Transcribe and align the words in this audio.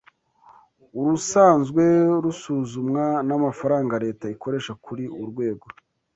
urusanzwe 0.99 1.83
rusuzumwa 2.23 3.03
n’amafaranga 3.27 3.93
leta 4.05 4.25
ikoresha 4.35 4.71
kuri 4.85 5.03
urwego 5.21 5.65